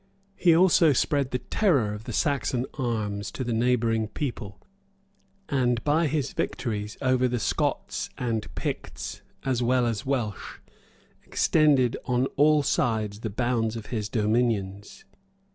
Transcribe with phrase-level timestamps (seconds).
[0.35, 4.59] He also spread the terror of the Saxon arms to the neighboring people;
[5.47, 10.57] and by his victories over the Scots and Picts, as well as Welsh,
[11.23, 15.05] extended on all sides the bounds of his dominions.